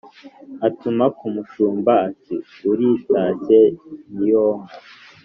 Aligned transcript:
atuma 0.67 1.05
ku 1.17 1.25
mushumba 1.35 1.91
ati 2.09 2.35
«uritashye 2.71 3.61
n’ 4.15 4.17
iyo 4.25 4.45
nka! 4.61 4.65